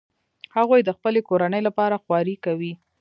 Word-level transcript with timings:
هغوی 0.55 0.81
د 0.83 0.89
خپلې 0.97 1.19
کورنۍ 1.29 1.61
لپاره 1.67 2.01
خواري 2.03 2.35
کوي 2.45 2.73